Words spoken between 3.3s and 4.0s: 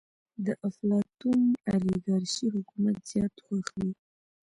خوښ وي.